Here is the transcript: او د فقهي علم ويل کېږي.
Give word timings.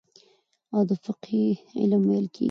او 0.75 0.81
د 0.89 0.91
فقهي 1.03 1.45
علم 1.79 2.03
ويل 2.09 2.27
کېږي. 2.33 2.39